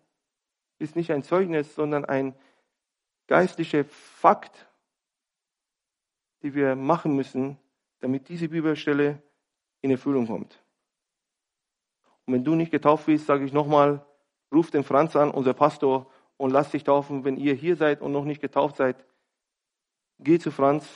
[0.79, 2.35] ist nicht ein Zeugnis, sondern ein
[3.27, 4.69] geistlicher Fakt,
[6.43, 7.59] die wir machen müssen,
[8.01, 9.23] damit diese Bibelstelle
[9.81, 10.63] in Erfüllung kommt.
[12.27, 14.05] Und wenn du nicht getauft bist, sage ich nochmal,
[14.53, 17.25] ruf den Franz an, unser Pastor, und lass dich taufen.
[17.25, 18.97] Wenn ihr hier seid und noch nicht getauft seid,
[20.19, 20.87] geh zu Franz.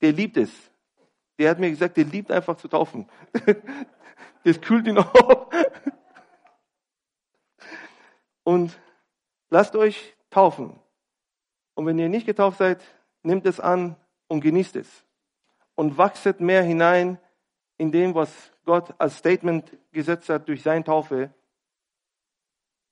[0.00, 0.50] Der liebt es.
[1.38, 3.08] Der hat mir gesagt, der liebt einfach zu taufen.
[4.42, 5.39] Das kühlt ihn auf.
[8.50, 8.76] Und
[9.48, 10.76] lasst euch taufen.
[11.74, 12.82] Und wenn ihr nicht getauft seid,
[13.22, 13.94] nehmt es an
[14.26, 15.06] und genießt es.
[15.76, 17.16] Und wachset mehr hinein
[17.76, 21.32] in dem, was Gott als Statement gesetzt hat durch seine Taufe,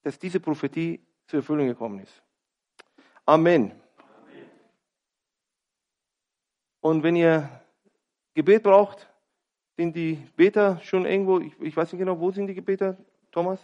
[0.03, 2.23] dass diese Prophetie zur Erfüllung gekommen ist.
[3.27, 3.73] Amen.
[6.81, 7.51] Und wenn ihr
[8.33, 9.13] Gebet braucht,
[9.77, 12.97] sind die Beter schon irgendwo, ich, ich weiß nicht genau, wo sind die Beter,
[13.33, 13.59] Thomas?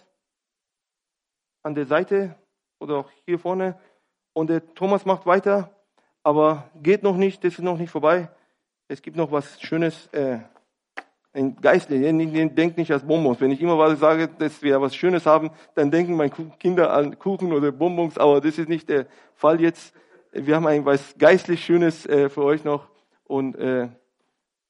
[1.64, 2.36] An der Seite
[2.78, 3.76] oder auch hier vorne.
[4.32, 5.70] Und der Thomas macht weiter,
[6.22, 8.28] aber geht noch nicht, das ist noch nicht vorbei.
[8.86, 10.38] Es gibt noch was Schönes, äh,
[11.32, 12.02] ein Geistlich,
[12.54, 13.40] denkt nicht als Bonbons.
[13.40, 17.18] Wenn ich immer was sage, dass wir was Schönes haben, dann denken meine Kinder an
[17.18, 19.94] Kuchen oder Bonbons, aber das ist nicht der Fall jetzt.
[20.32, 22.88] Wir haben ein was geistlich Schönes äh, für euch noch
[23.24, 23.88] und äh,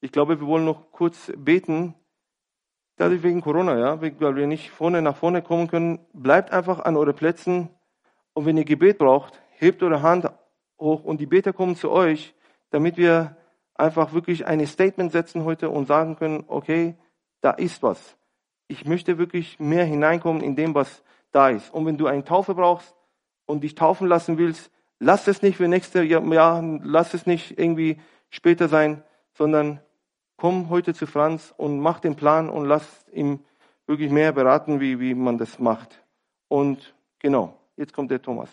[0.00, 1.94] ich glaube, wir wollen noch kurz beten.
[2.96, 5.98] Dadurch wegen Corona, ja, weil wir nicht vorne nach vorne kommen können.
[6.12, 7.70] Bleibt einfach an euren Plätzen.
[8.34, 10.30] Und wenn ihr Gebet braucht, hebt eure Hand
[10.78, 12.34] hoch und die Beter kommen zu euch,
[12.70, 13.36] damit wir
[13.74, 16.94] einfach wirklich ein Statement setzen heute und sagen können, okay,
[17.40, 18.16] da ist was.
[18.68, 21.72] Ich möchte wirklich mehr hineinkommen in dem, was da ist.
[21.74, 22.94] Und wenn du eine Taufe brauchst
[23.46, 24.70] und dich taufen lassen willst,
[25.00, 29.02] lass es nicht für nächstes Jahr, lass es nicht irgendwie später sein,
[29.34, 29.80] sondern
[30.36, 33.40] komm heute zu Franz und mach den Plan und lass ihm
[33.86, 36.02] wirklich mehr beraten, wie, wie man das macht.
[36.48, 38.50] Und genau, jetzt kommt der Thomas.